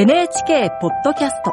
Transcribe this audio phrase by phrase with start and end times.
[0.00, 1.52] NHK ポッドキャスト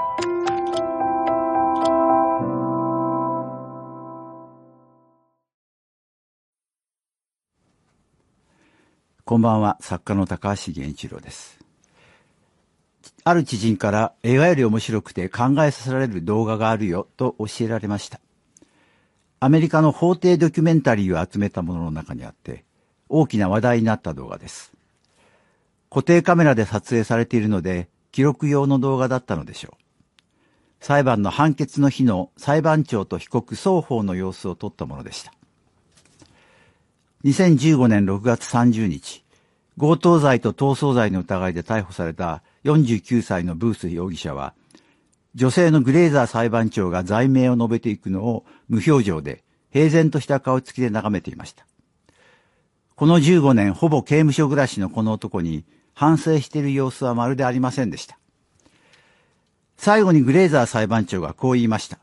[9.23, 11.57] こんばんは、作家の高橋源一郎です。
[13.23, 18.19] ある知人から映画より面白くて考えさせられる動画があるよと教えられました。
[19.39, 22.63] アメリカの法廷ドキュメンタリーを集めたものの中にあって、
[23.09, 24.71] 大きな話題になった動画です。
[25.89, 29.75] 固定カメラで撮影されているので、記録用の動画だったのでしょう。
[30.79, 35.33] 裁判の判決の日の裁判長と被告双方の様子を撮ったものでした。
[37.25, 39.25] 2015年6月30日、
[39.77, 44.53] 強盗罪と逃走罪の疑いで逮捕された49歳のブース容疑者は、
[45.33, 51.67] 女性のグレーザー裁判長が罪名を述べていくのを無表情で平然とした顔つきで眺めていました。
[52.95, 55.65] この15年ほぼ刑務所暮らしのこの男に
[55.95, 58.19] 反省している様子はまるでありませんでした。
[59.77, 61.97] 最後にグレーザー裁判長がこう言いました。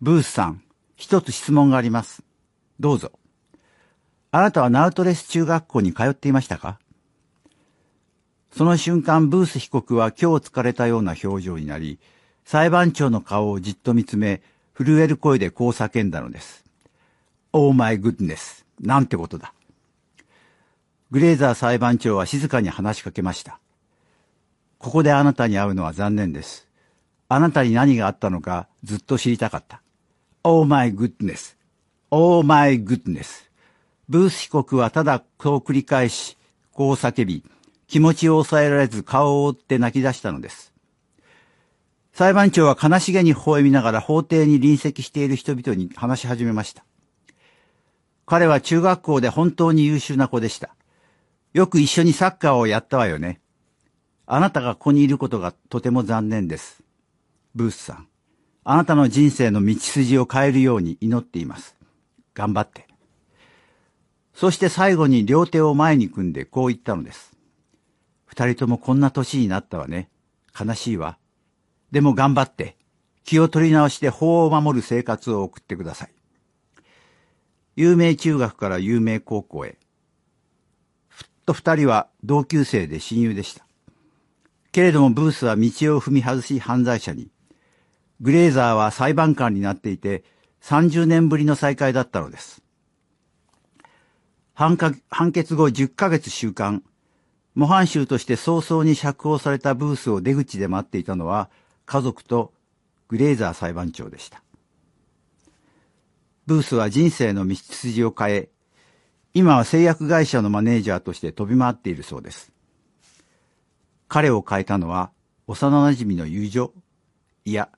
[0.00, 0.62] ブースさん、
[0.96, 2.22] 一つ質問があります。
[2.80, 3.12] どうぞ。
[4.30, 6.78] あなたはナウトレス中学校に通っていましたか？
[8.52, 11.98] その瞬間、ブース被告は今日疲れたような表情になり、
[12.44, 14.42] 裁判長の顔をじっと見つめ、
[14.74, 16.64] 震える声でこう叫んだのです。
[17.52, 18.64] Oh my goodness!
[18.80, 19.52] なんてことだ。
[21.10, 23.60] グレーザー裁判長は静かに話しかけました。
[24.78, 26.66] ここであなたに会うのは残念です。
[27.28, 29.82] あなたに何があったのかずっと知りたかった。
[30.42, 31.56] Oh my goodness!
[32.10, 33.46] Oh my goodness!
[34.08, 36.36] ブース被告はただこう繰り返し、
[36.72, 37.44] こう叫び、
[37.88, 40.72] 気持ちを抑えられず顔を覆って泣き出したのです。
[42.12, 46.84] 裁判長は悲しげに微笑みながら法廷に臨席している人々に話し始めました。
[48.24, 50.74] 彼は中学校で本当に優秀な子でした。
[51.56, 53.40] よく一緒にサッカーをやったわよね。
[54.26, 56.82] あなたがここにいることがとても残念です。
[57.54, 58.08] ブースさん、
[58.62, 61.74] あなたの人生の道筋を変えるように祈っています。
[62.34, 62.86] 頑張って。
[64.34, 67.32] そして最後に両手を前に組んでこう言ったのです。
[68.26, 70.10] 二人ともこんな年になったわね。
[70.60, 71.16] 悲しいわ。
[71.90, 72.76] でも頑張って、
[73.24, 76.10] 気を取り直して法を守る生活を送ってください。
[77.76, 79.78] 有名中学から有名高校へ。
[81.46, 83.64] と二人は同級生で親友でした。
[84.72, 85.62] けれどもブースは道
[85.96, 87.30] を踏み外し犯罪者に。
[88.20, 90.24] グレーザーは裁判官になっていて
[90.62, 92.62] 30年ぶりの再会だったのです。
[94.52, 94.76] 判
[95.08, 96.82] 判決後10ヶ月収監。
[97.54, 101.48] 模範囚として早々に釈放されたブースを出口で待っていたのは
[101.86, 102.52] 家族と
[103.08, 104.42] グレーザー裁判長でした。
[106.46, 108.48] ブースは人生の道筋を変え、
[109.38, 112.52] 今は製薬会社のマネージャーとして飛び回っているそうです。
[114.08, 115.10] 彼を変えたのは
[115.46, 116.72] 幼馴染の友情
[117.44, 117.68] いや、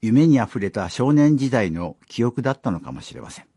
[0.00, 3.51] 夢に溢れた少年時代の記憶だったのかもしれません。